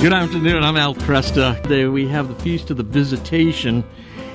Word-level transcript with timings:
Good 0.00 0.12
afternoon. 0.12 0.62
I'm 0.62 0.76
Al 0.76 0.94
Kresta. 0.94 1.60
Today 1.60 1.86
we 1.86 2.06
have 2.06 2.28
the 2.28 2.34
Feast 2.36 2.70
of 2.70 2.76
the 2.76 2.84
Visitation, 2.84 3.82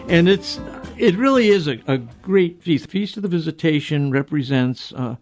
and 0.10 0.28
it's 0.28 0.60
it 0.98 1.16
really 1.16 1.48
is 1.48 1.70
a, 1.70 1.80
a 1.88 2.00
great 2.00 2.62
feast. 2.62 2.84
The 2.84 2.92
Feast 2.92 3.16
of 3.16 3.24
the 3.24 3.30
Visitation 3.30 4.12
represents 4.12 4.92
uh, 4.92 5.16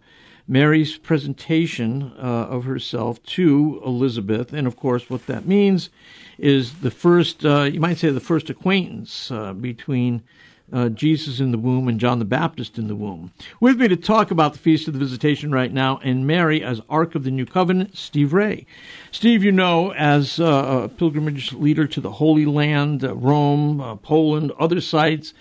Mary's 0.48 0.98
presentation 0.98 2.12
uh, 2.18 2.48
of 2.50 2.64
herself 2.64 3.22
to 3.22 3.80
Elizabeth, 3.86 4.52
and 4.52 4.66
of 4.66 4.74
course, 4.74 5.08
what 5.08 5.28
that 5.28 5.46
means 5.46 5.90
is 6.38 6.80
the 6.80 6.90
first, 6.90 7.44
uh, 7.46 7.62
you 7.62 7.78
might 7.78 7.98
say, 7.98 8.10
the 8.10 8.18
first 8.18 8.50
acquaintance 8.50 9.30
uh, 9.30 9.52
between 9.52 10.24
uh, 10.72 10.88
Jesus 10.88 11.40
in 11.40 11.52
the 11.52 11.58
womb 11.58 11.88
and 11.88 12.00
John 12.00 12.18
the 12.18 12.24
Baptist 12.24 12.78
in 12.78 12.88
the 12.88 12.96
womb. 12.96 13.32
With 13.60 13.78
me 13.78 13.88
to 13.88 13.96
talk 13.96 14.30
about 14.30 14.52
the 14.52 14.58
Feast 14.58 14.88
of 14.88 14.94
the 14.94 15.00
Visitation 15.00 15.52
right 15.52 15.72
now 15.72 15.98
and 16.02 16.26
Mary 16.26 16.62
as 16.62 16.80
Ark 16.88 17.14
of 17.14 17.24
the 17.24 17.30
New 17.30 17.46
Covenant, 17.46 17.96
Steve 17.96 18.32
Ray. 18.32 18.66
Steve, 19.10 19.44
you 19.44 19.52
know, 19.52 19.92
as 19.92 20.40
uh, 20.40 20.84
a 20.84 20.88
pilgrimage 20.88 21.52
leader 21.52 21.86
to 21.86 22.00
the 22.00 22.12
Holy 22.12 22.46
Land, 22.46 23.04
uh, 23.04 23.14
Rome, 23.14 23.80
uh, 23.80 23.96
Poland, 23.96 24.52
other 24.58 24.80
sites, 24.80 25.34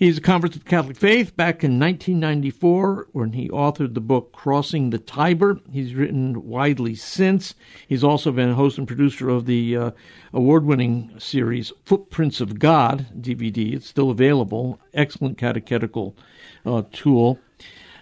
He's 0.00 0.16
a 0.16 0.22
convert 0.22 0.52
to 0.52 0.58
the 0.58 0.64
Catholic 0.64 0.96
faith 0.96 1.36
back 1.36 1.62
in 1.62 1.78
1994 1.78 3.08
when 3.12 3.34
he 3.34 3.50
authored 3.50 3.92
the 3.92 4.00
book 4.00 4.32
Crossing 4.32 4.88
the 4.88 4.98
Tiber. 4.98 5.60
He's 5.70 5.94
written 5.94 6.48
widely 6.48 6.94
since. 6.94 7.54
He's 7.86 8.02
also 8.02 8.32
been 8.32 8.54
host 8.54 8.78
and 8.78 8.88
producer 8.88 9.28
of 9.28 9.44
the 9.44 9.76
uh, 9.76 9.90
award 10.32 10.64
winning 10.64 11.12
series 11.18 11.70
Footprints 11.84 12.40
of 12.40 12.58
God 12.58 13.08
DVD. 13.20 13.74
It's 13.74 13.90
still 13.90 14.08
available. 14.08 14.80
Excellent 14.94 15.36
catechetical 15.36 16.16
uh, 16.64 16.84
tool. 16.92 17.38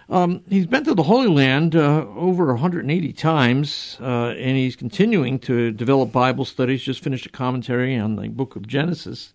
Um, 0.07 0.41
he's 0.47 0.67
been 0.67 0.85
to 0.85 0.95
the 0.95 1.03
Holy 1.03 1.27
Land 1.27 1.75
uh, 1.75 2.05
over 2.15 2.45
180 2.45 3.11
times, 3.11 3.97
uh, 3.99 4.29
and 4.37 4.55
he's 4.55 4.77
continuing 4.77 5.37
to 5.39 5.73
develop 5.73 6.13
Bible 6.13 6.45
studies. 6.45 6.81
Just 6.81 7.03
finished 7.03 7.25
a 7.25 7.29
commentary 7.29 7.97
on 7.97 8.15
the 8.15 8.29
book 8.29 8.55
of 8.55 8.65
Genesis. 8.65 9.33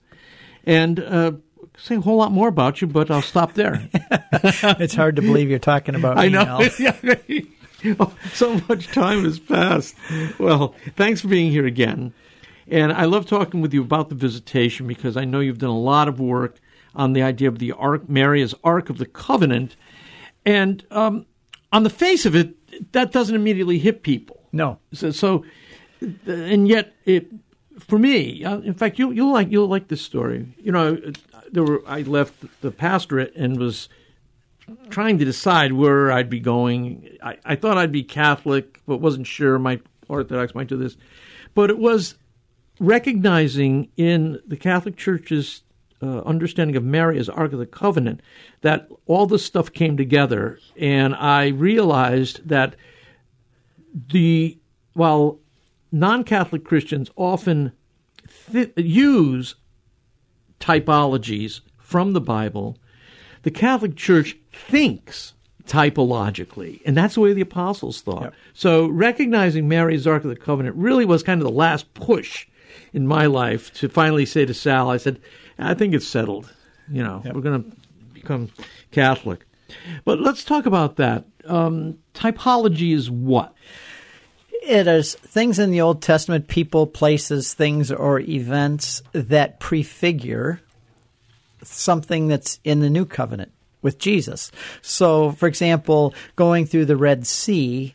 And 0.67 0.99
uh, 0.99 1.33
say 1.77 1.97
a 1.97 2.01
whole 2.01 2.17
lot 2.17 2.33
more 2.33 2.49
about 2.49 2.81
you, 2.81 2.87
but 2.87 3.11
I'll 3.11 3.23
stop 3.23 3.55
there. 3.55 3.89
it's 4.33 4.95
hard 4.95 5.17
to 5.17 5.23
believe 5.23 5.51
you're 5.51 5.59
talking 5.59 5.95
about 5.95 6.19
I 6.19 6.29
know. 6.29 6.61
oh, 8.01 8.15
so 8.33 8.61
much 8.69 8.89
time 8.89 9.25
has 9.25 9.39
passed. 9.39 9.97
Well, 10.39 10.75
thanks 10.97 11.21
for 11.21 11.29
being 11.29 11.51
here 11.51 11.67
again. 11.67 12.13
And 12.69 12.93
I 12.93 13.05
love 13.05 13.27
talking 13.27 13.61
with 13.61 13.75
you 13.75 13.83
about 13.83 14.09
the 14.09 14.15
visitation 14.15 14.87
because 14.87 15.17
I 15.17 15.25
know 15.25 15.41
you've 15.41 15.59
done 15.59 15.71
a 15.71 15.79
lot 15.79 16.09
of 16.09 16.19
work 16.19 16.59
on 16.95 17.13
the 17.13 17.23
idea 17.23 17.49
of 17.49 17.59
the 17.59 17.73
Ark, 17.73 18.09
Mary 18.09 18.43
as 18.43 18.55
Ark 18.65 18.89
of 18.89 18.99
the 18.99 19.07
Covenant. 19.07 19.77
And 20.47 20.85
um, 20.91 21.27
on 21.73 21.83
the 21.83 21.91
face 21.91 22.25
of 22.25 22.35
it, 22.35 22.55
that 22.93 23.13
doesn't 23.13 23.35
immediately 23.35 23.79
hit 23.79 24.03
people. 24.03 24.41
No. 24.53 24.79
So, 24.93 25.11
so 25.11 25.45
and 26.27 26.69
yet 26.69 26.95
it 27.05 27.29
for 27.79 27.99
me, 27.99 28.45
uh, 28.45 28.59
in 28.59 28.75
fact, 28.75 28.99
you 28.99 29.11
you'll 29.11 29.33
like 29.33 29.51
you'll 29.51 29.69
like 29.69 29.89
this 29.89 30.03
story. 30.03 30.47
You 30.59 30.73
know, 30.73 30.99
there 31.51 31.65
were 31.65 31.83
I 31.87 32.03
left 32.03 32.35
the 32.61 32.71
pastorate 32.71 33.35
and 33.35 33.59
was 33.59 33.89
trying 34.91 35.19
to 35.19 35.25
decide 35.25 35.73
where 35.73 36.11
I'd 36.11 36.31
be 36.31 36.41
going. 36.41 37.19
I, 37.23 37.37
I 37.45 37.57
thought 37.57 37.77
I'd 37.77 37.93
be 37.93 38.03
Catholic, 38.03 38.81
but 38.87 38.99
wasn't 38.99 39.27
sure. 39.27 39.59
My 39.59 39.81
Orthodox 40.09 40.55
might 40.55 40.69
do 40.69 40.77
this, 40.77 40.97
but 41.55 41.71
it 41.71 41.79
was 41.79 42.15
recognizing 42.81 43.89
in 43.97 44.41
the 44.47 44.57
Catholic 44.57 44.97
Church's 44.97 45.63
uh, 46.03 46.21
understanding 46.21 46.77
of 46.77 46.85
Mary 46.85 47.19
as 47.19 47.29
Ark 47.29 47.53
of 47.53 47.59
the 47.59 47.67
Covenant 47.67 48.21
that 48.61 48.89
all 49.07 49.27
this 49.27 49.45
stuff 49.45 49.73
came 49.73 49.97
together, 49.97 50.59
and 50.77 51.15
I 51.15 51.49
realized 51.49 52.49
that 52.49 52.77
the 53.95 54.59
while 54.93 55.39
non-Catholic 55.95 56.65
Christians 56.65 57.11
often 57.17 57.73
th- 58.53 58.73
use 58.77 59.55
typologies 60.61 61.61
from 61.79 62.13
the 62.13 62.21
Bible, 62.21 62.79
the 63.43 63.51
Catholic 63.51 63.97
Church 63.97 64.37
thinks 64.53 65.35
typologically, 65.67 66.81
and 66.85 66.97
that's 66.97 67.15
the 67.15 67.21
way 67.21 67.33
the 67.33 67.41
apostles 67.41 68.01
thought. 68.01 68.23
Yep. 68.23 68.35
So 68.53 68.89
recognizing 68.89 69.69
Mary's 69.69 70.07
Ark 70.07 70.25
of 70.25 70.31
the 70.31 70.37
Covenant 70.37 70.77
really 70.77 71.05
was 71.05 71.23
kind 71.23 71.41
of 71.41 71.47
the 71.47 71.53
last 71.53 71.93
push 71.95 72.47
in 72.93 73.07
my 73.07 73.27
life 73.27 73.73
to 73.75 73.89
finally 73.89 74.27
say 74.27 74.45
to 74.45 74.55
Sal, 74.55 74.91
I 74.91 74.97
said, 74.97 75.21
I 75.59 75.75
think 75.75 75.95
it's 75.95 76.07
settled. 76.07 76.53
You 76.91 77.03
know, 77.03 77.23
yep. 77.25 77.35
we're 77.35 77.41
going 77.41 77.63
to 77.63 77.77
become 78.13 78.51
Catholic. 78.91 79.47
But 80.05 80.21
let's 80.21 80.45
talk 80.45 80.67
about 80.67 80.97
that. 80.97 81.25
Um, 81.47 81.99
typology 82.15 82.95
is 82.95 83.11
what? 83.11 83.55
It 84.67 84.87
is 84.87 85.15
things 85.15 85.59
in 85.59 85.71
the 85.71 85.81
Old 85.81 86.03
Testament, 86.03 86.49
people, 86.49 86.87
places, 86.87 87.55
things, 87.55 87.93
or 87.93 88.21
events 88.21 89.03
that 89.13 89.61
prefigure 89.61 90.61
something 91.63 92.29
that's 92.29 92.61
in 92.65 92.81
the 92.81 92.91
New 92.91 93.07
Covenant 93.07 93.53
with 93.83 93.99
Jesus. 93.99 94.51
So, 94.83 95.33
for 95.33 95.47
example, 95.47 96.15
going 96.37 96.67
through 96.67 96.87
the 96.87 96.97
Red 96.97 97.27
Sea 97.27 97.95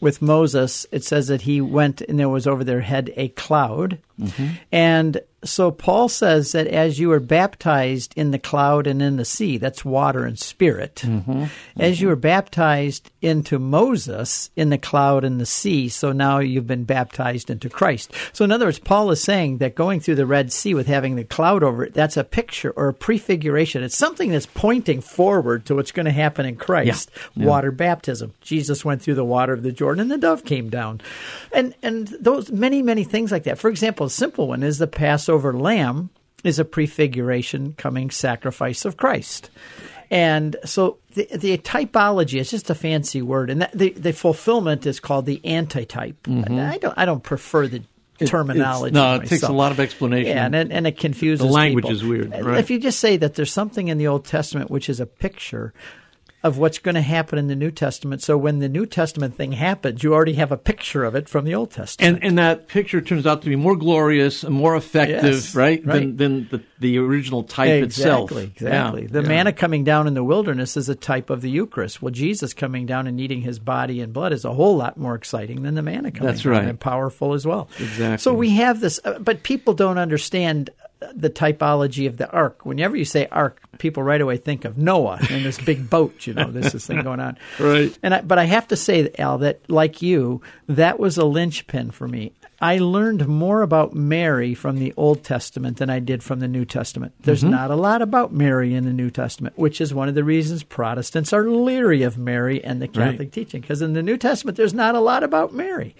with 0.00 0.22
Moses, 0.22 0.86
it 0.92 1.04
says 1.04 1.28
that 1.28 1.42
he 1.42 1.60
went 1.60 2.00
and 2.02 2.18
there 2.18 2.28
was 2.28 2.46
over 2.46 2.64
their 2.64 2.80
head 2.80 3.12
a 3.16 3.28
cloud. 3.28 3.98
Mm-hmm. 4.20 4.48
And 4.72 5.20
so 5.44 5.70
Paul 5.70 6.08
says 6.08 6.50
that 6.52 6.66
as 6.66 6.98
you 6.98 7.10
were 7.10 7.20
baptized 7.20 8.12
in 8.16 8.32
the 8.32 8.40
cloud 8.40 8.88
and 8.88 9.00
in 9.00 9.16
the 9.16 9.24
sea, 9.24 9.56
that's 9.56 9.84
water 9.84 10.24
and 10.24 10.36
spirit, 10.36 10.96
mm-hmm. 10.96 11.44
as 11.76 11.94
mm-hmm. 11.94 12.02
you 12.02 12.08
were 12.08 12.16
baptized 12.16 13.12
into 13.22 13.60
Moses 13.60 14.50
in 14.56 14.70
the 14.70 14.78
cloud 14.78 15.24
and 15.24 15.40
the 15.40 15.46
sea, 15.46 15.88
so 15.88 16.10
now 16.10 16.40
you've 16.40 16.66
been 16.66 16.82
baptized 16.82 17.50
into 17.50 17.70
Christ. 17.70 18.12
So 18.32 18.44
in 18.44 18.50
other 18.50 18.66
words, 18.66 18.80
Paul 18.80 19.12
is 19.12 19.22
saying 19.22 19.58
that 19.58 19.76
going 19.76 20.00
through 20.00 20.16
the 20.16 20.26
Red 20.26 20.52
Sea 20.52 20.74
with 20.74 20.88
having 20.88 21.14
the 21.14 21.22
cloud 21.22 21.62
over 21.62 21.84
it, 21.84 21.94
that's 21.94 22.16
a 22.16 22.24
picture 22.24 22.70
or 22.70 22.88
a 22.88 22.94
prefiguration. 22.94 23.84
It's 23.84 23.96
something 23.96 24.32
that's 24.32 24.46
pointing 24.46 25.00
forward 25.00 25.66
to 25.66 25.76
what's 25.76 25.92
going 25.92 26.06
to 26.06 26.12
happen 26.12 26.46
in 26.46 26.56
Christ. 26.56 27.12
Yeah. 27.36 27.46
Water 27.46 27.68
yeah. 27.68 27.76
baptism. 27.76 28.34
Jesus 28.40 28.84
went 28.84 29.02
through 29.02 29.14
the 29.14 29.24
water 29.24 29.52
of 29.52 29.62
the 29.62 29.70
Jordan 29.70 30.02
and 30.02 30.10
the 30.10 30.18
dove 30.18 30.44
came 30.44 30.68
down. 30.68 31.00
And 31.52 31.76
and 31.80 32.08
those 32.20 32.50
many, 32.50 32.82
many 32.82 33.04
things 33.04 33.30
like 33.30 33.44
that. 33.44 33.58
For 33.58 33.70
example, 33.70 34.06
a 34.06 34.10
simple 34.10 34.48
one 34.48 34.64
is 34.64 34.78
the 34.78 34.88
Passover 34.88 35.27
lamb 35.36 36.10
is 36.44 36.58
a 36.58 36.64
prefiguration 36.64 37.74
coming 37.74 38.10
sacrifice 38.10 38.84
of 38.84 38.96
Christ. 38.96 39.50
And 40.10 40.56
so 40.64 40.98
the, 41.14 41.28
the 41.36 41.58
typology 41.58 42.40
is 42.40 42.50
just 42.50 42.70
a 42.70 42.74
fancy 42.74 43.20
word, 43.20 43.50
and 43.50 43.60
that, 43.62 43.72
the, 43.72 43.90
the 43.90 44.12
fulfillment 44.12 44.86
is 44.86 45.00
called 45.00 45.26
the 45.26 45.40
antitype. 45.44 46.22
Mm-hmm. 46.22 46.58
I 46.58 46.78
don't 46.78 46.94
I 46.96 47.04
don't 47.04 47.22
prefer 47.22 47.66
the 47.66 47.82
terminology. 48.24 48.94
no, 48.94 49.16
it 49.16 49.18
myself. 49.18 49.28
takes 49.28 49.42
a 49.42 49.52
lot 49.52 49.70
of 49.70 49.80
explanation. 49.80 50.34
Yeah, 50.34 50.46
and, 50.46 50.72
and 50.72 50.86
it 50.86 50.96
confuses 50.98 51.46
The 51.46 51.52
language 51.52 51.84
people. 51.84 51.96
is 51.96 52.04
weird. 52.04 52.30
Right? 52.30 52.58
If 52.58 52.70
you 52.70 52.78
just 52.80 53.00
say 53.00 53.18
that 53.18 53.34
there's 53.34 53.52
something 53.52 53.88
in 53.88 53.98
the 53.98 54.06
Old 54.06 54.24
Testament 54.24 54.70
which 54.70 54.88
is 54.88 54.98
a 54.98 55.06
picture 55.06 55.74
of 56.44 56.56
what's 56.56 56.78
going 56.78 56.94
to 56.94 57.00
happen 57.00 57.36
in 57.36 57.48
the 57.48 57.56
New 57.56 57.70
Testament. 57.70 58.22
So 58.22 58.38
when 58.38 58.60
the 58.60 58.68
New 58.68 58.86
Testament 58.86 59.34
thing 59.34 59.52
happens, 59.52 60.04
you 60.04 60.14
already 60.14 60.34
have 60.34 60.52
a 60.52 60.56
picture 60.56 61.04
of 61.04 61.16
it 61.16 61.28
from 61.28 61.44
the 61.44 61.54
Old 61.54 61.72
Testament. 61.72 62.16
And, 62.16 62.24
and 62.24 62.38
that 62.38 62.68
picture 62.68 63.00
turns 63.00 63.26
out 63.26 63.42
to 63.42 63.48
be 63.48 63.56
more 63.56 63.74
glorious 63.74 64.44
and 64.44 64.54
more 64.54 64.76
effective, 64.76 65.24
yes, 65.24 65.54
right, 65.56 65.84
right, 65.84 66.00
than, 66.00 66.16
than 66.16 66.48
the, 66.50 66.62
the 66.78 66.98
original 66.98 67.42
type 67.42 67.82
exactly, 67.82 68.44
itself. 68.44 68.52
Exactly. 68.52 69.02
Yeah, 69.02 69.08
the 69.10 69.22
yeah. 69.22 69.28
manna 69.28 69.52
coming 69.52 69.82
down 69.82 70.06
in 70.06 70.14
the 70.14 70.22
wilderness 70.22 70.76
is 70.76 70.88
a 70.88 70.94
type 70.94 71.28
of 71.30 71.40
the 71.40 71.50
Eucharist. 71.50 72.00
Well, 72.00 72.12
Jesus 72.12 72.54
coming 72.54 72.86
down 72.86 73.08
and 73.08 73.20
eating 73.20 73.40
his 73.40 73.58
body 73.58 74.00
and 74.00 74.12
blood 74.12 74.32
is 74.32 74.44
a 74.44 74.52
whole 74.52 74.76
lot 74.76 74.96
more 74.96 75.16
exciting 75.16 75.62
than 75.62 75.74
the 75.74 75.82
manna 75.82 76.12
coming 76.12 76.32
That's 76.32 76.46
right. 76.46 76.64
and 76.64 76.78
powerful 76.78 77.34
as 77.34 77.44
well. 77.46 77.68
Exactly. 77.80 78.18
So 78.18 78.32
we 78.32 78.50
have 78.50 78.80
this, 78.80 79.00
uh, 79.04 79.18
but 79.18 79.42
people 79.42 79.74
don't 79.74 79.98
understand 79.98 80.70
the 81.14 81.30
typology 81.30 82.06
of 82.06 82.16
the 82.16 82.30
ark. 82.30 82.64
Whenever 82.64 82.96
you 82.96 83.04
say 83.04 83.26
ark, 83.30 83.60
people 83.78 84.02
right 84.02 84.20
away 84.20 84.36
think 84.36 84.64
of 84.64 84.78
Noah 84.78 85.18
and 85.30 85.44
this 85.44 85.58
big 85.58 85.88
boat. 85.88 86.26
You 86.26 86.34
know, 86.34 86.50
there's 86.50 86.72
this 86.72 86.86
thing 86.86 87.02
going 87.02 87.20
on. 87.20 87.36
Right. 87.58 87.96
And 88.02 88.14
I, 88.14 88.20
but 88.20 88.38
I 88.38 88.44
have 88.44 88.68
to 88.68 88.76
say, 88.76 89.10
Al, 89.18 89.38
that 89.38 89.68
like 89.68 90.00
you, 90.00 90.42
that 90.68 90.98
was 90.98 91.18
a 91.18 91.24
linchpin 91.24 91.90
for 91.90 92.06
me. 92.06 92.32
I 92.60 92.78
learned 92.78 93.26
more 93.28 93.62
about 93.62 93.94
Mary 93.94 94.54
from 94.54 94.78
the 94.78 94.92
Old 94.96 95.22
Testament 95.22 95.76
than 95.76 95.90
I 95.90 95.98
did 96.00 96.22
from 96.22 96.40
the 96.40 96.48
New 96.48 96.64
Testament. 96.64 97.14
There's 97.20 97.42
mm-hmm. 97.42 97.50
not 97.50 97.70
a 97.70 97.76
lot 97.76 98.02
about 98.02 98.32
Mary 98.32 98.74
in 98.74 98.84
the 98.84 98.92
New 98.92 99.10
Testament, 99.10 99.58
which 99.58 99.80
is 99.80 99.94
one 99.94 100.08
of 100.08 100.14
the 100.14 100.24
reasons 100.24 100.62
Protestants 100.62 101.32
are 101.32 101.48
leery 101.48 102.02
of 102.02 102.18
Mary 102.18 102.62
and 102.62 102.82
the 102.82 102.88
Catholic 102.88 103.18
right. 103.18 103.32
teaching, 103.32 103.60
because 103.60 103.82
in 103.82 103.92
the 103.92 104.02
New 104.02 104.16
Testament 104.16 104.56
there's 104.56 104.74
not 104.74 104.94
a 104.94 105.00
lot 105.00 105.22
about 105.22 105.52
Mary. 105.52 105.94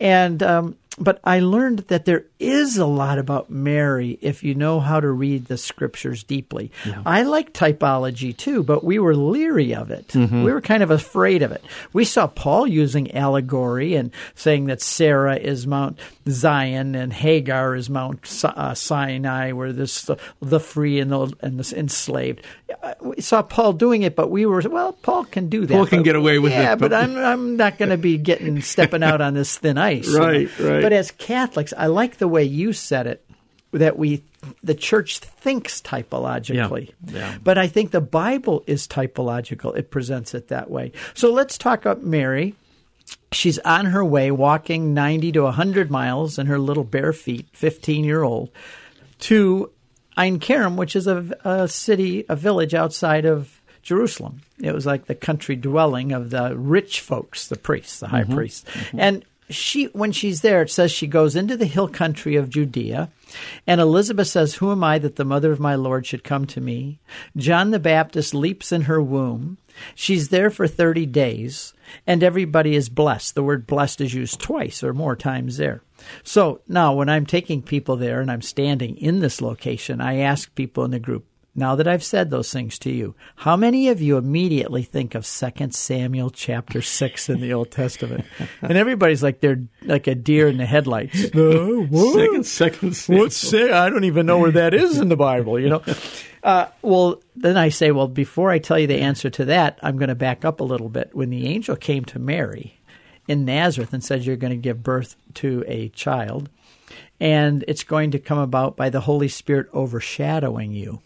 And 0.00 0.42
um, 0.42 0.76
but 0.98 1.20
I 1.24 1.40
learned 1.40 1.80
that 1.88 2.04
there 2.04 2.26
is 2.38 2.76
a 2.76 2.86
lot 2.86 3.18
about 3.18 3.50
Mary 3.50 4.18
if 4.20 4.44
you 4.44 4.54
know 4.54 4.80
how 4.80 5.00
to 5.00 5.10
read 5.10 5.46
the 5.46 5.56
scriptures 5.56 6.22
deeply. 6.22 6.70
Yeah. 6.84 7.02
I 7.04 7.22
like 7.22 7.52
typology 7.52 8.36
too, 8.36 8.62
but 8.62 8.84
we 8.84 8.98
were 8.98 9.16
leery 9.16 9.74
of 9.74 9.90
it. 9.90 10.08
Mm-hmm. 10.08 10.44
We 10.44 10.52
were 10.52 10.60
kind 10.60 10.82
of 10.82 10.90
afraid 10.90 11.42
of 11.42 11.52
it. 11.52 11.64
We 11.92 12.04
saw 12.04 12.26
Paul 12.26 12.66
using 12.66 13.14
allegory 13.14 13.94
and 13.94 14.12
saying 14.34 14.66
that 14.66 14.82
Sarah 14.82 15.36
is 15.36 15.66
Mount 15.66 15.98
Zion 16.28 16.94
and 16.94 17.12
Hagar 17.12 17.74
is 17.74 17.90
Mount 17.90 18.44
uh, 18.44 18.74
Sinai, 18.74 19.52
where 19.52 19.72
this 19.72 20.02
the, 20.02 20.16
the 20.40 20.60
free 20.60 21.00
and 21.00 21.10
the 21.10 21.32
and 21.40 21.58
the 21.58 21.78
enslaved. 21.78 22.42
Uh, 22.82 22.94
we 23.00 23.20
saw 23.20 23.42
Paul 23.42 23.72
doing 23.72 24.02
it, 24.02 24.16
but 24.16 24.30
we 24.30 24.46
were 24.46 24.62
well. 24.68 24.92
Paul 24.92 25.24
can 25.24 25.48
do 25.48 25.66
that. 25.66 25.74
Paul 25.74 25.86
can 25.86 25.98
but, 26.00 26.04
get 26.04 26.16
away 26.16 26.38
with 26.38 26.52
yeah, 26.52 26.72
it. 26.72 26.78
but, 26.78 26.90
but 26.90 27.02
I'm 27.02 27.16
I'm 27.16 27.56
not 27.56 27.78
going 27.78 27.90
to 27.90 27.98
be 27.98 28.16
getting 28.16 28.62
stepping 28.62 29.02
out 29.02 29.20
on 29.20 29.34
this 29.34 29.58
thin 29.58 29.76
ice. 29.76 30.08
right, 30.14 30.48
right. 30.58 30.83
But 30.84 30.92
as 30.92 31.10
Catholics, 31.10 31.72
I 31.76 31.86
like 31.86 32.18
the 32.18 32.28
way 32.28 32.44
you 32.44 32.72
said 32.72 33.06
it 33.06 33.24
that 33.72 33.98
we 33.98 34.22
the 34.62 34.74
church 34.74 35.18
thinks 35.18 35.80
typologically. 35.80 36.92
Yeah, 37.06 37.18
yeah. 37.18 37.38
But 37.42 37.58
I 37.58 37.66
think 37.66 37.90
the 37.90 38.00
Bible 38.00 38.62
is 38.66 38.86
typological. 38.86 39.76
It 39.76 39.90
presents 39.90 40.34
it 40.34 40.48
that 40.48 40.70
way. 40.70 40.92
So 41.14 41.32
let's 41.32 41.58
talk 41.58 41.86
up 41.86 42.02
Mary. 42.02 42.54
She's 43.32 43.58
on 43.60 43.86
her 43.86 44.04
way 44.04 44.30
walking 44.30 44.94
90 44.94 45.32
to 45.32 45.42
100 45.42 45.90
miles 45.90 46.38
in 46.38 46.46
her 46.46 46.58
little 46.58 46.84
bare 46.84 47.12
feet, 47.12 47.46
15 47.52 48.04
year 48.04 48.22
old, 48.22 48.50
to 49.20 49.70
Ein 50.16 50.38
Kerem, 50.38 50.76
which 50.76 50.94
is 50.94 51.06
a, 51.06 51.36
a 51.44 51.66
city, 51.68 52.24
a 52.28 52.36
village 52.36 52.74
outside 52.74 53.24
of 53.24 53.60
Jerusalem. 53.82 54.42
It 54.62 54.72
was 54.72 54.86
like 54.86 55.06
the 55.06 55.14
country 55.14 55.56
dwelling 55.56 56.12
of 56.12 56.30
the 56.30 56.56
rich 56.56 57.00
folks, 57.00 57.48
the 57.48 57.56
priests, 57.56 58.00
the 58.00 58.08
high 58.08 58.22
Mm-hmm. 58.22 58.34
priests. 58.34 58.64
And 58.96 59.24
she, 59.50 59.86
when 59.86 60.12
she's 60.12 60.40
there, 60.40 60.62
it 60.62 60.70
says 60.70 60.90
she 60.90 61.06
goes 61.06 61.36
into 61.36 61.56
the 61.56 61.66
hill 61.66 61.88
country 61.88 62.36
of 62.36 62.48
Judea. 62.48 63.10
And 63.66 63.80
Elizabeth 63.80 64.28
says, 64.28 64.54
Who 64.54 64.72
am 64.72 64.82
I 64.82 64.98
that 64.98 65.16
the 65.16 65.24
mother 65.24 65.52
of 65.52 65.60
my 65.60 65.74
Lord 65.74 66.06
should 66.06 66.24
come 66.24 66.46
to 66.46 66.60
me? 66.60 67.00
John 67.36 67.70
the 67.70 67.78
Baptist 67.78 68.34
leaps 68.34 68.72
in 68.72 68.82
her 68.82 69.02
womb. 69.02 69.58
She's 69.94 70.28
there 70.28 70.50
for 70.50 70.68
30 70.68 71.06
days, 71.06 71.74
and 72.06 72.22
everybody 72.22 72.74
is 72.74 72.88
blessed. 72.88 73.34
The 73.34 73.42
word 73.42 73.66
blessed 73.66 74.00
is 74.00 74.14
used 74.14 74.40
twice 74.40 74.82
or 74.82 74.94
more 74.94 75.16
times 75.16 75.56
there. 75.56 75.82
So 76.22 76.60
now, 76.68 76.94
when 76.94 77.08
I'm 77.08 77.26
taking 77.26 77.62
people 77.62 77.96
there 77.96 78.20
and 78.20 78.30
I'm 78.30 78.42
standing 78.42 78.96
in 78.96 79.20
this 79.20 79.40
location, 79.40 80.00
I 80.00 80.18
ask 80.18 80.54
people 80.54 80.84
in 80.84 80.90
the 80.90 80.98
group, 80.98 81.26
now 81.56 81.76
that 81.76 81.86
I've 81.86 82.02
said 82.02 82.30
those 82.30 82.52
things 82.52 82.78
to 82.80 82.90
you, 82.90 83.14
how 83.36 83.56
many 83.56 83.88
of 83.88 84.02
you 84.02 84.16
immediately 84.16 84.82
think 84.82 85.14
of 85.14 85.26
2 85.26 85.70
Samuel 85.70 86.30
chapter 86.30 86.82
6 86.82 87.28
in 87.28 87.40
the 87.40 87.52
Old 87.52 87.70
Testament? 87.70 88.24
And 88.62 88.78
everybody's 88.78 89.22
like 89.22 89.40
they're 89.40 89.62
like 89.82 90.06
a 90.06 90.14
deer 90.14 90.48
in 90.48 90.56
the 90.56 90.66
headlights. 90.66 91.26
Uh, 91.34 91.86
what? 91.90 92.14
Second, 92.14 92.46
second, 92.46 92.96
Samuel. 92.96 93.24
What's 93.24 93.36
say? 93.36 93.70
I 93.70 93.90
don't 93.90 94.04
even 94.04 94.26
know 94.26 94.38
where 94.38 94.52
that 94.52 94.72
is 94.72 94.98
in 94.98 95.08
the 95.08 95.16
Bible, 95.16 95.58
you 95.58 95.68
know. 95.68 95.82
Uh, 96.44 96.68
well, 96.82 97.22
then 97.34 97.56
I 97.56 97.70
say, 97.70 97.90
well, 97.90 98.06
before 98.06 98.50
I 98.50 98.58
tell 98.58 98.78
you 98.78 98.86
the 98.86 99.00
answer 99.00 99.30
to 99.30 99.46
that, 99.46 99.78
I'm 99.82 99.96
going 99.96 100.10
to 100.10 100.14
back 100.14 100.44
up 100.44 100.60
a 100.60 100.64
little 100.64 100.90
bit. 100.90 101.14
When 101.14 101.30
the 101.30 101.46
angel 101.46 101.74
came 101.74 102.04
to 102.04 102.18
Mary 102.18 102.78
in 103.26 103.46
Nazareth 103.46 103.94
and 103.94 104.04
said, 104.04 104.24
You're 104.24 104.36
going 104.36 104.52
to 104.52 104.58
give 104.58 104.82
birth 104.82 105.16
to 105.34 105.64
a 105.66 105.88
child, 105.88 106.50
and 107.18 107.64
it's 107.66 107.82
going 107.82 108.10
to 108.10 108.18
come 108.18 108.36
about 108.38 108.76
by 108.76 108.90
the 108.90 109.00
Holy 109.00 109.28
Spirit 109.28 109.68
overshadowing 109.72 110.72
you. 110.72 111.00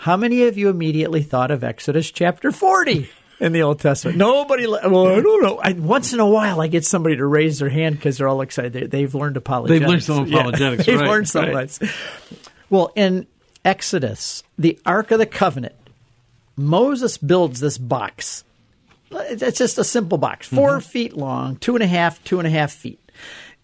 How 0.00 0.16
many 0.16 0.44
of 0.44 0.56
you 0.56 0.68
immediately 0.68 1.22
thought 1.22 1.50
of 1.50 1.62
Exodus 1.62 2.10
chapter 2.10 2.50
40? 2.52 3.10
In 3.38 3.52
the 3.52 3.62
Old 3.62 3.80
Testament, 3.80 4.18
nobody. 4.18 4.66
Well, 4.66 5.06
I 5.08 5.20
don't 5.20 5.42
know. 5.42 5.58
I, 5.62 5.72
once 5.72 6.12
in 6.12 6.20
a 6.20 6.26
while, 6.28 6.60
I 6.60 6.66
get 6.66 6.84
somebody 6.84 7.16
to 7.16 7.24
raise 7.24 7.58
their 7.58 7.70
hand 7.70 7.96
because 7.96 8.18
they're 8.18 8.28
all 8.28 8.42
excited. 8.42 8.90
They, 8.90 9.00
have 9.00 9.14
learned 9.14 9.38
apologetics. 9.38 9.80
They've 9.80 9.88
learned 9.88 10.02
some 10.04 10.26
Yeah. 10.26 10.38
apologetics, 10.40 10.84
they've 10.86 11.00
right, 11.00 11.08
learned 11.08 11.28
some 11.28 11.44
right. 11.46 11.54
lessons. 11.54 11.90
Well, 12.68 12.92
in 12.96 13.26
Exodus, 13.64 14.42
the 14.58 14.78
Ark 14.84 15.10
of 15.10 15.18
the 15.20 15.26
Covenant, 15.26 15.74
Moses 16.56 17.16
builds 17.16 17.60
this 17.60 17.78
box. 17.78 18.44
It's 19.10 19.58
just 19.58 19.78
a 19.78 19.84
simple 19.84 20.18
box, 20.18 20.46
4 20.46 20.72
Mm-hmm. 20.72 20.80
feet 20.80 21.16
long, 21.16 21.56
two 21.56 21.74
and 21.74 21.82
a 21.82 21.86
half, 21.86 22.22
two 22.24 22.38
and 22.40 22.46
a 22.46 22.50
half 22.50 22.72
feet. 22.72 23.00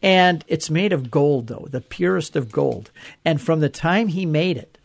And 0.03 0.43
it's 0.49 0.71
made 0.71 0.93
of 0.95 1.11
gold, 1.11 1.49
though, 1.49 1.67
the 1.71 1.81
purest 1.83 2.35
of 2.35 2.51
gold. 2.51 2.91
And 3.27 3.41
from 3.43 3.61
the 3.61 3.69
time 3.69 4.09
he 4.09 4.25
made 4.25 4.57
it, 4.57 4.76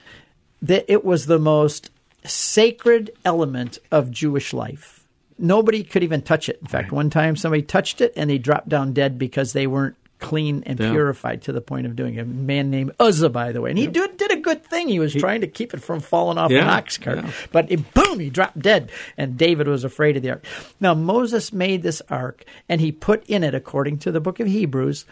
that 0.62 0.86
it 0.88 1.04
was 1.04 1.26
the 1.26 1.40
most 1.40 1.90
sacred 2.24 3.12
element 3.26 3.80
of 3.92 4.12
Jewish 4.12 4.54
life. 4.54 5.06
Nobody 5.38 5.84
could 5.84 6.04
even 6.04 6.22
touch 6.22 6.50
it. 6.50 6.60
In 6.62 6.68
fact, 6.68 6.92
one 6.92 7.10
time 7.10 7.36
somebody 7.36 7.64
touched 7.64 8.00
it 8.00 8.14
and 8.16 8.30
they 8.30 8.38
dropped 8.38 8.70
down 8.70 8.94
dead 8.94 9.18
because 9.18 9.54
they 9.54 9.66
weren't 9.66 9.96
clean 10.22 10.64
and 10.66 10.80
Yeah. 10.80 10.92
purified 10.92 11.42
to 11.44 11.52
the 11.52 11.60
point 11.60 11.86
of 11.86 11.96
doing 11.96 12.16
it. 12.16 12.22
A 12.22 12.26
man 12.26 12.70
named 12.70 12.94
Uzzah, 13.00 13.30
by 13.30 13.52
the 13.52 13.60
way. 13.60 13.72
And 13.72 13.80
he 13.80 13.88
did, 13.88 14.16
did 14.16 14.32
a 14.32 14.38
good 14.38 14.64
thing. 14.64 14.88
He 14.88 15.00
was 15.00 15.14
trying 15.14 15.42
to 15.42 15.48
keep 15.48 15.74
it 15.74 15.82
from 15.82 16.00
falling 16.00 16.38
off 16.38 16.52
an 16.52 16.58
Yeah, 16.58 16.74
ox 16.74 16.98
cart. 16.98 17.18
yeah. 17.18 17.32
But 17.52 17.70
it, 17.70 17.94
boom, 17.94 18.20
he 18.20 18.30
dropped 18.30 18.60
dead. 18.60 18.92
And 19.18 19.38
David 19.38 19.68
was 19.68 19.84
afraid 19.84 20.16
of 20.16 20.24
the 20.24 20.30
ark. 20.30 20.46
Now, 20.80 20.94
Moses 20.94 21.52
made 21.52 21.82
this 21.82 22.02
ark 22.10 22.46
and 22.70 22.80
he 22.80 22.92
put 22.92 23.26
in 23.26 23.44
it, 23.44 23.54
according 23.54 23.98
to 24.00 24.12
the 24.12 24.22
book 24.22 24.40
of 24.40 24.48
Hebrews, 24.48 25.06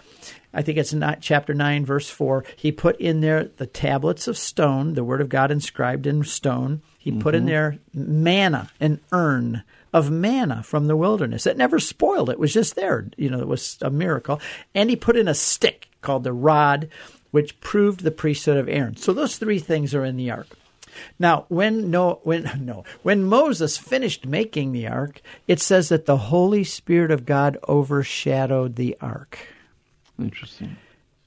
I 0.54 0.62
think 0.62 0.78
it's 0.78 0.94
not 0.94 1.22
chapter 1.22 1.54
9, 1.54 1.86
verse 1.86 2.10
4. 2.10 2.44
He 2.56 2.72
put 2.72 3.00
in 3.00 3.22
there 3.22 3.46
the 3.58 3.68
tablets 3.68 4.28
of 4.28 4.38
stone, 4.38 4.94
the 4.96 5.04
word 5.04 5.22
of 5.22 5.30
God 5.30 5.52
inscribed 5.52 6.08
in 6.08 6.24
stone. 6.24 6.82
He 6.98 7.12
put 7.12 7.36
in 7.36 7.42
mm-hmm. 7.42 7.50
there 7.50 7.78
manna, 7.94 8.70
an 8.80 9.00
urn 9.12 9.64
of 9.94 10.12
manna 10.12 10.64
from 10.64 10.88
the 10.88 10.96
wilderness. 10.98 11.46
It 11.48 11.58
never 11.58 11.80
spoiled. 11.80 12.30
It 12.30 12.40
was 12.40 12.54
just 12.54 12.76
there. 12.76 13.08
You 13.18 13.30
know, 13.30 13.40
it 13.40 13.48
was 13.48 13.78
a 13.82 13.90
miracle. 13.90 14.40
And 14.76 14.90
he 14.90 14.96
put 14.96 15.18
in 15.18 15.28
a 15.28 15.34
stick 15.34 15.88
called 16.02 16.24
the 16.24 16.34
rod, 16.34 16.90
which 17.32 17.60
proved 17.62 18.02
the 18.04 18.12
priesthood 18.12 18.58
of 18.58 18.70
Aaron. 18.70 18.96
So 18.96 19.14
those 19.14 19.38
three 19.38 19.60
things 19.60 19.94
are 19.96 20.06
in 20.06 20.18
the 20.18 20.32
ark. 20.32 20.48
Now, 21.20 21.46
when 21.50 21.92
no, 21.92 22.20
when 22.24 22.50
no, 22.66 22.84
when 23.04 23.24
Moses 23.24 23.78
finished 23.78 24.26
making 24.26 24.72
the 24.72 24.88
ark, 24.88 25.22
it 25.48 25.60
says 25.60 25.90
that 25.90 26.06
the 26.06 26.18
Holy 26.18 26.64
Spirit 26.64 27.12
of 27.12 27.26
God 27.26 27.58
overshadowed 27.68 28.76
the 28.76 28.98
ark. 29.00 29.38
Interesting. 30.18 30.78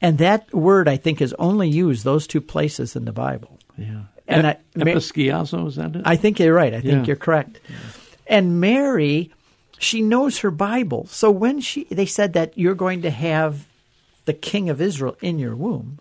And 0.01 0.19
that 0.19 0.53
word, 0.53 0.89
I 0.89 0.97
think, 0.97 1.21
is 1.21 1.33
only 1.39 1.69
used 1.69 2.05
those 2.05 2.27
two 2.27 2.41
places 2.41 2.97
in 2.97 3.05
the 3.05 3.13
Bible. 3.13 3.59
Yeah. 3.79 4.03
And 4.27 4.47
Ep- 4.47 4.63
I- 4.77 4.81
Episkiazo, 4.81 5.67
is 5.69 5.77
that 5.77 5.95
it? 5.97 6.03
I 6.05 6.17
think 6.17 6.41
you're 6.41 6.53
right. 6.55 6.75
I 6.75 6.81
think 6.81 6.93
Yeah. 6.93 7.05
you're 7.07 7.17
correct. 7.17 7.61
And 8.33 8.61
Mary, 8.61 9.31
she 9.79 10.01
knows 10.01 10.39
her 10.39 10.51
Bible. 10.51 11.07
So 11.07 11.31
when 11.31 11.61
she, 11.61 11.85
they 11.85 12.07
said 12.07 12.33
that 12.33 12.57
you're 12.57 12.75
going 12.75 13.03
to 13.03 13.11
have 13.11 13.69
the 14.25 14.33
King 14.33 14.71
of 14.71 14.81
Israel 14.81 15.17
in 15.21 15.39
your 15.39 15.55
womb, 15.55 15.99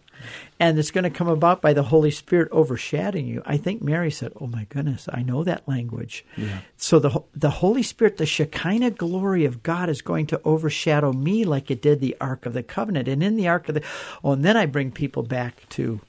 and 0.59 0.79
it's 0.79 0.91
going 0.91 1.03
to 1.03 1.09
come 1.09 1.27
about 1.27 1.61
by 1.61 1.73
the 1.73 1.83
Holy 1.83 2.11
Spirit 2.11 2.47
overshadowing 2.51 3.27
you. 3.27 3.41
I 3.45 3.57
think 3.57 3.81
Mary 3.81 4.11
said, 4.11 4.31
"Oh 4.39 4.47
my 4.47 4.65
goodness, 4.69 5.09
I 5.11 5.23
know 5.23 5.43
that 5.43 5.67
language." 5.67 6.23
Yeah. 6.37 6.59
So 6.77 6.99
the 6.99 7.21
the 7.35 7.49
Holy 7.49 7.83
Spirit, 7.83 8.17
the 8.17 8.25
Shekinah 8.27 8.91
glory 8.91 9.43
of 9.43 9.63
God, 9.63 9.89
is 9.89 10.01
going 10.01 10.27
to 10.27 10.41
overshadow 10.45 11.11
me 11.11 11.43
like 11.43 11.71
it 11.71 11.81
did 11.81 11.99
the 11.99 12.15
Ark 12.21 12.45
of 12.45 12.53
the 12.53 12.63
Covenant, 12.63 13.07
and 13.07 13.23
in 13.23 13.35
the 13.35 13.47
Ark 13.47 13.67
of 13.67 13.75
the. 13.75 13.83
Oh, 14.23 14.33
and 14.33 14.45
then 14.45 14.55
I 14.55 14.67
bring 14.67 14.91
people 14.91 15.23
back 15.23 15.67
to. 15.69 15.99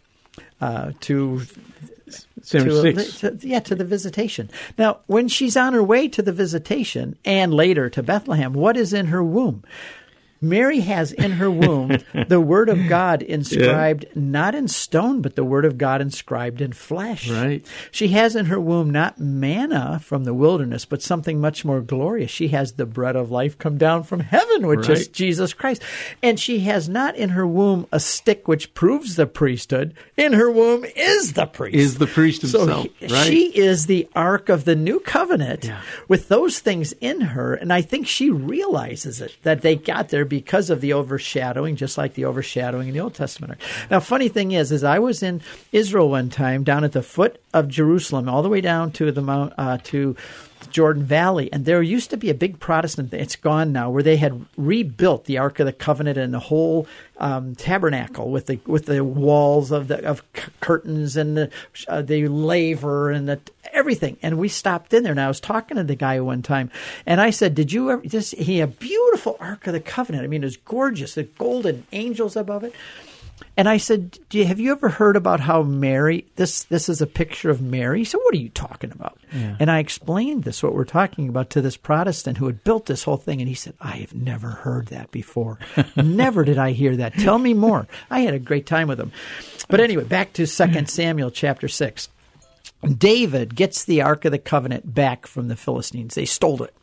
Uh, 0.60 0.92
to 1.00 1.42
Samuel 2.42 2.82
to, 2.82 3.30
to- 3.36 3.48
yeah, 3.48 3.60
to 3.60 3.74
the 3.74 3.84
visitation. 3.84 4.50
Now, 4.78 5.00
when 5.06 5.28
she's 5.28 5.56
on 5.56 5.72
her 5.72 5.82
way 5.82 6.08
to 6.08 6.22
the 6.22 6.32
visitation 6.32 7.16
and 7.24 7.54
later 7.54 7.88
to 7.90 8.02
Bethlehem, 8.02 8.52
what 8.52 8.76
is 8.76 8.92
in 8.92 9.06
her 9.06 9.22
womb? 9.22 9.62
Mary 10.42 10.80
has 10.80 11.12
in 11.12 11.32
her 11.32 11.50
womb 11.50 11.96
the 12.28 12.40
Word 12.40 12.68
of 12.68 12.88
God 12.88 13.22
inscribed 13.22 14.04
not 14.16 14.54
in 14.54 14.66
stone, 14.68 15.22
but 15.22 15.36
the 15.36 15.44
Word 15.44 15.64
of 15.64 15.78
God 15.78 16.00
inscribed 16.00 16.60
in 16.60 16.72
flesh. 16.72 17.30
Right. 17.30 17.64
She 17.90 18.08
has 18.08 18.34
in 18.36 18.46
her 18.46 18.60
womb 18.60 18.90
not 18.90 19.18
manna 19.20 20.00
from 20.02 20.24
the 20.24 20.34
wilderness, 20.34 20.84
but 20.84 21.00
something 21.02 21.40
much 21.40 21.64
more 21.64 21.80
glorious. 21.80 22.30
She 22.30 22.48
has 22.48 22.72
the 22.72 22.86
bread 22.86 23.14
of 23.16 23.30
life 23.30 23.56
come 23.56 23.78
down 23.78 24.02
from 24.02 24.20
heaven, 24.20 24.66
which 24.66 24.88
is 24.88 25.08
Jesus 25.08 25.52
Christ. 25.54 25.82
And 26.22 26.38
she 26.40 26.60
has 26.60 26.88
not 26.88 27.14
in 27.16 27.30
her 27.30 27.46
womb 27.46 27.86
a 27.92 28.00
stick 28.00 28.48
which 28.48 28.74
proves 28.74 29.14
the 29.16 29.26
priesthood. 29.26 29.94
In 30.16 30.32
her 30.32 30.50
womb 30.50 30.84
is 30.96 31.34
the 31.34 31.46
priest. 31.46 31.76
Is 31.76 31.98
the 31.98 32.06
priest 32.08 32.46
So 32.48 32.58
himself, 32.60 32.86
he- 32.98 33.06
right? 33.06 33.26
she 33.26 33.46
is 33.56 33.86
the 33.86 34.08
ark 34.16 34.48
of 34.48 34.64
the 34.64 34.74
new 34.74 34.98
covenant 35.00 35.64
Yeah. 35.64 35.80
with 36.08 36.28
those 36.28 36.58
things 36.58 36.92
in 37.00 37.20
her. 37.20 37.54
And 37.54 37.72
I 37.72 37.80
think 37.82 38.06
she 38.08 38.28
realizes 38.30 39.20
it, 39.20 39.36
that 39.44 39.62
they 39.62 39.76
got 39.76 40.08
there 40.08 40.24
because 40.32 40.70
of 40.70 40.80
the 40.80 40.94
overshadowing, 40.94 41.76
just 41.76 41.98
like 41.98 42.14
the 42.14 42.24
overshadowing 42.24 42.88
in 42.88 42.94
the 42.94 43.00
Old 43.00 43.12
Testament. 43.12 43.60
Now, 43.90 44.00
funny 44.00 44.30
thing 44.30 44.52
is, 44.52 44.72
is 44.72 44.82
I 44.82 44.98
was 44.98 45.22
in 45.22 45.42
Israel 45.72 46.08
one 46.08 46.30
time 46.30 46.64
down 46.64 46.84
at 46.84 46.92
the 46.92 47.02
foot 47.02 47.38
of 47.52 47.68
Jerusalem, 47.68 48.30
all 48.30 48.42
the 48.42 48.48
way 48.48 48.62
down 48.62 48.92
to 48.92 49.12
the 49.12 49.20
mount, 49.20 49.52
uh, 49.58 49.76
to 49.84 50.16
Jordan 50.70 51.04
Valley, 51.04 51.52
and 51.52 51.64
there 51.64 51.82
used 51.82 52.10
to 52.10 52.16
be 52.16 52.30
a 52.30 52.34
big 52.34 52.60
Protestant. 52.60 53.12
It's 53.12 53.36
gone 53.36 53.72
now, 53.72 53.90
where 53.90 54.02
they 54.02 54.16
had 54.16 54.46
rebuilt 54.56 55.24
the 55.24 55.38
Ark 55.38 55.60
of 55.60 55.66
the 55.66 55.72
Covenant 55.72 56.18
and 56.18 56.32
the 56.32 56.38
whole 56.38 56.86
um, 57.18 57.54
tabernacle 57.54 58.30
with 58.30 58.46
the 58.46 58.60
with 58.66 58.86
the 58.86 59.04
walls 59.04 59.70
of 59.70 59.88
the 59.88 60.04
of 60.04 60.22
c- 60.36 60.42
curtains 60.60 61.16
and 61.16 61.36
the 61.36 61.50
uh, 61.88 62.02
the 62.02 62.28
laver 62.28 63.10
and 63.10 63.28
the 63.28 63.40
everything. 63.72 64.16
And 64.22 64.38
we 64.38 64.48
stopped 64.48 64.92
in 64.94 65.02
there, 65.02 65.12
and 65.12 65.20
I 65.20 65.28
was 65.28 65.40
talking 65.40 65.76
to 65.76 65.84
the 65.84 65.94
guy 65.94 66.20
one 66.20 66.42
time, 66.42 66.70
and 67.06 67.20
I 67.20 67.30
said, 67.30 67.54
"Did 67.54 67.72
you 67.72 67.90
ever 67.90 68.02
just 68.06 68.34
he 68.34 68.60
a 68.60 68.66
beautiful 68.66 69.36
Ark 69.40 69.66
of 69.66 69.72
the 69.72 69.80
Covenant? 69.80 70.24
I 70.24 70.26
mean, 70.26 70.42
it 70.42 70.46
was 70.46 70.56
gorgeous, 70.56 71.14
the 71.14 71.24
golden 71.24 71.86
angels 71.92 72.36
above 72.36 72.64
it." 72.64 72.74
And 73.56 73.68
I 73.68 73.76
said, 73.76 74.18
Do 74.30 74.38
you, 74.38 74.46
"Have 74.46 74.60
you 74.60 74.72
ever 74.72 74.88
heard 74.88 75.14
about 75.14 75.40
how 75.40 75.62
Mary? 75.62 76.24
This 76.36 76.64
this 76.64 76.88
is 76.88 77.02
a 77.02 77.06
picture 77.06 77.50
of 77.50 77.60
Mary." 77.60 78.02
So 78.04 78.18
"What 78.18 78.34
are 78.34 78.38
you 78.38 78.48
talking 78.48 78.92
about?" 78.92 79.18
And 79.60 79.70
I 79.70 79.78
explained 79.78 80.44
this, 80.44 80.62
what 80.62 80.74
we're 80.74 80.84
talking 80.84 81.28
about, 81.28 81.50
to 81.50 81.60
this 81.60 81.76
Protestant 81.76 82.38
who 82.38 82.46
had 82.46 82.64
built 82.64 82.86
this 82.86 83.04
whole 83.04 83.18
thing, 83.18 83.40
and 83.40 83.48
he 83.48 83.54
said, 83.54 83.74
"I 83.80 83.96
have 83.96 84.14
never 84.14 84.48
heard 84.48 84.86
that 84.86 85.10
before. 85.10 85.58
never 85.96 86.44
did 86.44 86.56
I 86.58 86.72
hear 86.72 86.96
that. 86.96 87.14
Tell 87.14 87.38
me 87.38 87.52
more." 87.52 87.86
I 88.10 88.20
had 88.20 88.34
a 88.34 88.38
great 88.38 88.66
time 88.66 88.88
with 88.88 88.98
him. 88.98 89.12
But 89.68 89.80
anyway, 89.80 90.04
back 90.04 90.32
to 90.34 90.46
Second 90.46 90.88
Samuel 90.88 91.30
chapter 91.30 91.68
six. 91.68 92.08
David 92.98 93.54
gets 93.54 93.84
the 93.84 94.02
Ark 94.02 94.24
of 94.24 94.32
the 94.32 94.38
Covenant 94.38 94.94
back 94.94 95.26
from 95.26 95.48
the 95.48 95.56
Philistines. 95.56 96.14
They 96.14 96.24
stole 96.24 96.62
it. 96.64 96.74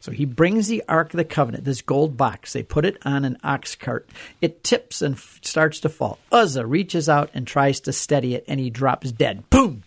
So 0.00 0.12
he 0.12 0.24
brings 0.24 0.68
the 0.68 0.84
Ark 0.88 1.12
of 1.12 1.18
the 1.18 1.24
Covenant, 1.24 1.64
this 1.64 1.82
gold 1.82 2.16
box. 2.16 2.52
They 2.52 2.62
put 2.62 2.84
it 2.84 2.98
on 3.04 3.24
an 3.24 3.36
ox 3.42 3.74
cart. 3.74 4.08
It 4.40 4.62
tips 4.62 5.02
and 5.02 5.16
f- 5.16 5.40
starts 5.42 5.80
to 5.80 5.88
fall. 5.88 6.18
Uzzah 6.30 6.66
reaches 6.66 7.08
out 7.08 7.30
and 7.34 7.46
tries 7.46 7.80
to 7.80 7.92
steady 7.92 8.34
it, 8.34 8.44
and 8.46 8.60
he 8.60 8.70
drops 8.70 9.10
dead. 9.12 9.48
Boom! 9.50 9.82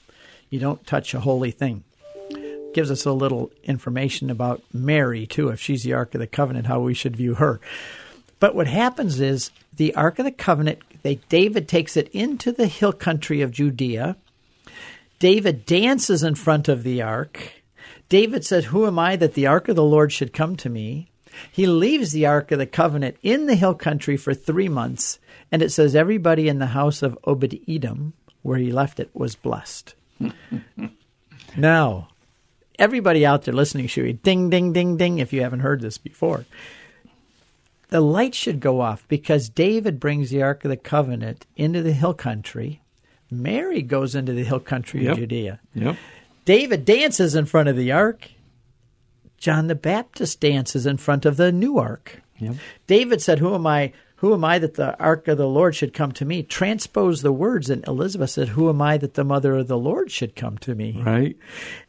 You 0.50 0.60
don't 0.60 0.86
touch 0.86 1.13
a 1.13 1.22
holy 1.22 1.51
thing. 1.51 1.84
Gives 2.74 2.91
us 2.91 3.06
a 3.06 3.12
little 3.12 3.51
information 3.63 4.30
about 4.30 4.62
Mary, 4.74 5.25
too, 5.25 5.50
if 5.50 5.60
she's 5.60 5.84
the 5.84 5.94
Ark 5.94 6.13
of 6.13 6.20
the 6.20 6.27
Covenant, 6.27 6.68
how 6.68 6.82
we 6.82 6.94
should 6.94 7.15
view 7.15 7.36
her. 7.36 7.60
But 8.39 8.56
what 8.56 8.68
happens 8.68 9.22
is 9.22 9.51
the 9.75 9.96
Ark 9.96 10.20
of 10.20 10.25
the 10.25 10.32
Covenant, 10.32 10.80
they, 11.03 11.15
David 11.30 11.68
takes 11.68 11.96
it 11.96 12.10
into 12.10 12.51
the 12.51 12.68
hill 12.68 12.94
country 12.94 13.41
of 13.41 13.51
Judea. 13.51 14.18
David 15.20 15.65
dances 15.65 16.24
in 16.24 16.36
front 16.36 16.68
of 16.68 16.84
the 16.84 17.01
ark. 17.01 17.61
David 18.12 18.44
says, 18.46 18.65
Who 18.65 18.86
am 18.86 19.00
I 19.00 19.15
that 19.15 19.36
the 19.36 19.48
ark 19.48 19.70
of 19.70 19.77
the 19.77 19.84
Lord 19.86 20.12
should 20.12 20.34
come 20.34 20.58
to 20.58 20.70
me? 20.70 21.08
He 21.50 21.65
leaves 21.65 22.12
the 22.12 22.25
ark 22.25 22.51
of 22.51 22.60
the 22.60 22.65
covenant 22.65 23.15
in 23.24 23.46
the 23.46 23.56
hill 23.56 23.74
country 23.74 24.18
for 24.18 24.34
three 24.34 24.68
months, 24.68 25.18
and 25.50 25.62
it 25.62 25.70
says 25.72 25.96
everybody 25.96 26.50
in 26.50 26.60
the 26.60 26.65
house 26.65 27.01
of 27.01 27.18
Obed 27.24 27.58
Edom, 27.70 28.12
where 28.41 28.58
he 28.58 28.70
left 28.70 29.00
it, 29.00 29.10
was 29.13 29.36
blessed. 29.36 29.96
now, 31.56 32.10
everybody 32.77 33.25
out 33.25 33.44
there 33.46 33.53
listening 33.53 33.88
should 33.88 34.03
be 34.03 34.12
ding, 34.12 34.50
ding, 34.50 34.74
ding, 34.74 34.98
ding 34.98 35.20
if 35.20 35.32
you 35.32 35.41
haven't 35.41 35.62
heard 35.62 35.80
this 35.80 35.98
before. 35.98 36.46
The 37.88 38.01
light 38.01 38.36
should 38.36 38.60
go 38.60 38.82
off 38.82 39.08
because 39.08 39.48
David 39.48 40.01
brings 40.01 40.32
the 40.32 40.41
Ark 40.41 40.65
of 40.65 40.70
the 40.70 40.75
Covenant 40.75 41.46
into 41.56 41.82
the 41.82 41.94
hill 41.94 42.13
country. 42.13 42.82
Mary 43.30 43.82
goes 43.82 44.15
into 44.15 44.34
the 44.34 44.44
hill 44.44 44.60
country 44.60 45.03
Yep. 45.06 45.12
of 45.13 45.18
Judea. 45.18 45.60
Yep. 45.75 45.96
David 46.45 46.86
dances 46.86 47.36
in 47.36 47.45
front 47.45 47.69
of 47.69 47.75
the 47.75 47.91
ark. 47.91 48.31
John 49.38 49.67
the 49.67 49.75
Baptist 49.75 50.39
dances 50.39 50.86
in 50.86 50.98
front 50.98 51.25
of 51.25 51.38
the 51.38 51.51
new 51.51 51.77
ark. 51.77 52.21
Yep. 52.38 52.55
David 52.88 53.21
said, 53.21 53.39
"Who 53.39 53.55
am 53.55 53.65
I? 53.65 53.93
Who 54.21 54.33
am 54.33 54.43
I 54.43 54.57
that 54.59 54.75
the 54.75 54.97
ark 54.99 55.27
of 55.27 55.37
the 55.37 55.47
Lord 55.47 55.75
should 55.75 55.93
come 55.93 56.11
to 56.13 56.25
me?" 56.25 56.43
Transpose 56.43 57.21
the 57.21 57.31
words, 57.31 57.69
and 57.69 57.83
Elizabeth 57.87 58.29
said, 58.29 58.49
"Who 58.49 58.69
am 58.69 58.81
I 58.81 58.97
that 58.97 59.15
the 59.15 59.23
mother 59.23 59.57
of 59.57 59.67
the 59.67 59.77
Lord 59.77 60.11
should 60.11 60.35
come 60.35 60.57
to 60.59 60.73
me?" 60.75 61.01
Right. 61.03 61.35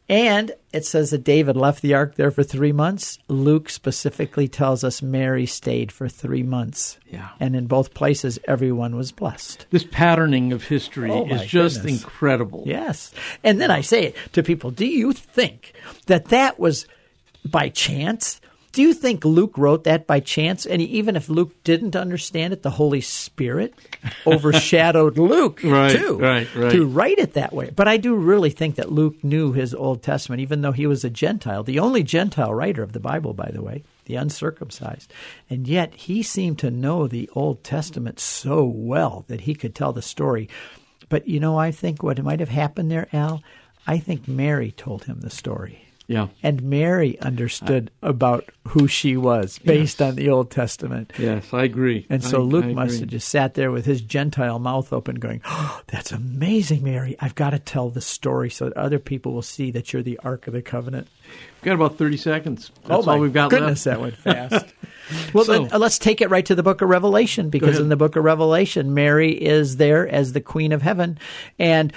And 0.08 0.52
it 0.72 0.84
says 0.84 1.10
that 1.10 1.24
David 1.24 1.56
left 1.56 1.80
the 1.80 1.94
ark 1.94 2.16
there 2.16 2.30
for 2.30 2.42
three 2.42 2.72
months. 2.72 3.18
Luke 3.28 3.70
specifically 3.70 4.46
tells 4.48 4.84
us 4.84 5.00
Mary 5.00 5.46
stayed 5.46 5.90
for 5.90 6.08
three 6.08 6.42
months. 6.42 6.98
Yeah. 7.10 7.28
And 7.40 7.56
in 7.56 7.66
both 7.66 7.94
places, 7.94 8.38
everyone 8.46 8.96
was 8.96 9.10
blessed. 9.12 9.64
This 9.70 9.84
patterning 9.90 10.52
of 10.52 10.64
history 10.64 11.10
Oh, 11.10 11.26
is 11.26 11.42
just 11.46 11.82
goodness. 11.82 12.02
incredible. 12.02 12.64
Yes. 12.66 13.12
And 13.42 13.58
then 13.60 13.70
I 13.70 13.80
say 13.80 14.04
it 14.06 14.16
to 14.32 14.42
people 14.42 14.70
Do 14.70 14.86
you 14.86 15.12
think 15.12 15.72
that 16.06 16.26
that 16.26 16.58
was 16.58 16.86
by 17.48 17.68
chance? 17.70 18.40
Do 18.72 18.80
you 18.80 18.94
think 18.94 19.24
Luke 19.24 19.58
wrote 19.58 19.84
that 19.84 20.06
by 20.06 20.20
chance? 20.20 20.64
And 20.64 20.80
even 20.80 21.14
if 21.14 21.28
Luke 21.28 21.62
didn't 21.62 21.94
understand 21.94 22.54
it, 22.54 22.62
the 22.62 22.70
Holy 22.70 23.02
Spirit 23.02 23.74
overshadowed 24.26 25.18
Luke 25.18 25.60
Right, 25.62 25.94
too 25.94 26.16
right, 26.18 26.54
right. 26.54 26.72
to 26.72 26.86
write 26.86 27.18
it 27.18 27.34
that 27.34 27.52
way. 27.52 27.70
But 27.74 27.86
I 27.86 27.98
do 27.98 28.14
really 28.14 28.48
think 28.48 28.76
that 28.76 28.90
Luke 28.90 29.22
knew 29.22 29.52
his 29.52 29.74
Old 29.74 30.02
Testament, 30.02 30.40
even 30.40 30.62
though 30.62 30.72
he 30.72 30.86
was 30.86 31.04
a 31.04 31.10
Gentile, 31.10 31.62
the 31.62 31.80
only 31.80 32.02
Gentile 32.02 32.54
writer 32.54 32.82
of 32.82 32.92
the 32.92 33.00
Bible, 33.00 33.34
by 33.34 33.50
the 33.52 33.62
way, 33.62 33.84
the 34.06 34.16
uncircumcised. 34.16 35.12
And 35.50 35.68
yet 35.68 35.94
he 35.94 36.22
seemed 36.22 36.58
to 36.60 36.70
know 36.70 37.06
the 37.06 37.28
Old 37.34 37.62
Testament 37.64 38.20
so 38.20 38.64
well 38.64 39.26
that 39.28 39.42
he 39.42 39.54
could 39.54 39.74
tell 39.74 39.92
the 39.92 40.00
story. 40.00 40.48
But 41.10 41.28
you 41.28 41.40
know, 41.40 41.58
I 41.58 41.72
think 41.72 42.02
what 42.02 42.22
might 42.22 42.40
have 42.40 42.48
happened 42.48 42.90
there, 42.90 43.08
Al, 43.12 43.42
I 43.86 43.98
think 43.98 44.26
Mary 44.26 44.72
told 44.72 45.04
him 45.04 45.20
the 45.20 45.28
story. 45.28 45.84
Yeah. 46.08 46.28
And 46.42 46.62
Mary 46.62 47.18
understood 47.20 47.90
about 48.02 48.44
who 48.68 48.86
she 48.88 49.16
was 49.16 49.58
based 49.58 50.02
on 50.02 50.16
the 50.16 50.28
Old 50.30 50.50
Testament. 50.50 51.12
Yes, 51.18 51.52
I 51.52 51.64
agree. 51.64 52.06
And 52.10 52.22
so 52.22 52.38
I- 52.38 52.44
Luke 52.44 52.64
I 52.64 52.72
must 52.72 52.94
agree. 52.94 53.00
have 53.00 53.08
just 53.08 53.28
sat 53.28 53.54
there 53.54 53.70
with 53.70 53.86
his 53.86 54.00
Gentile 54.02 54.58
mouth 54.58 54.92
open, 54.92 55.16
going, 55.16 55.40
oh, 55.44 55.80
That's 55.86 56.12
amazing, 56.12 56.82
Mary. 56.82 57.16
I've 57.20 57.34
got 57.34 57.50
to 57.50 57.58
tell 57.58 57.88
the 57.88 58.00
story 58.00 58.50
so 58.50 58.66
that 58.66 58.76
other 58.76 58.98
people 58.98 59.32
will 59.32 59.42
see 59.42 59.70
that 59.70 59.92
you're 59.92 60.02
the 60.02 60.18
Ark 60.22 60.46
of 60.46 60.54
the 60.54 60.62
Covenant. 60.62 61.08
We've 61.60 61.66
got 61.66 61.74
about 61.74 61.98
30 61.98 62.16
seconds. 62.16 62.70
That's 62.84 62.90
oh, 62.90 63.02
my 63.02 63.14
all 63.14 63.20
we've 63.20 63.32
got 63.32 63.50
goodness, 63.50 63.86
left. 63.86 63.96
that 63.96 64.00
went 64.00 64.16
fast. 64.16 64.66
well, 65.32 65.44
So- 65.44 65.52
then 65.52 65.72
uh, 65.72 65.78
let's 65.78 65.98
take 65.98 66.20
it 66.20 66.30
right 66.30 66.44
to 66.46 66.54
the 66.54 66.62
book 66.62 66.82
of 66.82 66.88
Revelation 66.88 67.48
because 67.48 67.78
in 67.78 67.88
the 67.88 67.96
book 67.96 68.16
of 68.16 68.24
Revelation, 68.24 68.92
Mary 68.94 69.30
is 69.32 69.76
there 69.76 70.06
as 70.08 70.32
the 70.32 70.40
Queen 70.40 70.72
of 70.72 70.82
Heaven. 70.82 71.18
And 71.58 71.92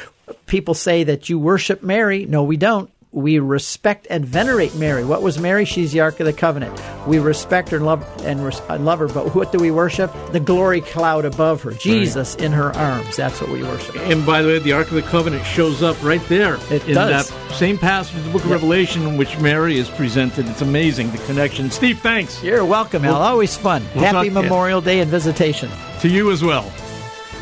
people 0.45 0.73
say 0.73 1.03
that 1.05 1.29
you 1.29 1.39
worship 1.39 1.83
Mary. 1.83 2.25
No, 2.25 2.43
we 2.43 2.57
don't. 2.57 2.89
We 3.15 3.39
respect 3.39 4.07
and 4.09 4.25
venerate 4.25 4.75
Mary. 4.75 5.05
What 5.05 5.21
was 5.21 5.39
Mary? 5.39 5.63
She's 5.63 5.93
the 5.93 6.01
Ark 6.01 6.19
of 6.19 6.25
the 6.25 6.33
Covenant. 6.33 6.77
We 7.07 7.17
respect 7.17 7.69
her 7.69 7.77
and 7.77 7.85
love 7.85 8.05
and 8.25 8.43
res- 8.43 8.59
love 8.69 8.99
her. 8.99 9.07
But 9.07 9.33
what 9.33 9.53
do 9.53 9.57
we 9.57 9.71
worship? 9.71 10.11
The 10.33 10.41
glory 10.41 10.81
cloud 10.81 11.23
above 11.23 11.63
her, 11.63 11.71
Jesus 11.71 12.35
in 12.35 12.51
her 12.51 12.75
arms. 12.75 13.15
That's 13.15 13.39
what 13.39 13.51
we 13.51 13.63
worship. 13.63 13.95
And 13.99 14.25
by 14.25 14.41
the 14.41 14.49
way, 14.49 14.59
the 14.59 14.73
Ark 14.73 14.87
of 14.89 14.95
the 14.95 15.01
Covenant 15.01 15.45
shows 15.45 15.81
up 15.81 15.95
right 16.03 16.21
there 16.27 16.55
It 16.69 16.85
in 16.89 16.95
does. 16.95 17.29
that 17.29 17.53
same 17.53 17.77
passage 17.77 18.17
of 18.17 18.25
the 18.25 18.31
book 18.31 18.43
of 18.43 18.51
Revelation 18.51 19.03
in 19.03 19.15
which 19.15 19.39
Mary 19.39 19.77
is 19.77 19.89
presented. 19.91 20.45
It's 20.49 20.61
amazing, 20.61 21.11
the 21.11 21.17
connection. 21.19 21.71
Steve, 21.71 21.99
thanks. 21.99 22.43
You're 22.43 22.65
welcome, 22.65 23.05
Al. 23.05 23.15
Always 23.15 23.55
fun. 23.55 23.81
we'll 23.95 24.03
Happy 24.03 24.29
Memorial 24.29 24.81
Day 24.81 24.99
and 24.99 25.09
visitation. 25.09 25.69
To 26.01 26.09
you 26.09 26.31
as 26.31 26.43
well. 26.43 26.69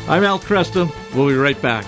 I'm 0.06 0.22
Al 0.22 0.38
Kresta. 0.38 0.88
We'll 1.16 1.26
be 1.26 1.34
right 1.34 1.60
back. 1.60 1.84